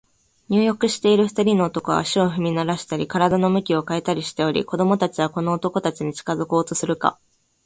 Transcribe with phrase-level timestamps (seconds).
[0.49, 7.19] 入浴している二人の男は、足を踏みならしたり、身体を向き変えたりしており、子供たちはこの男たちに近づこうとするが、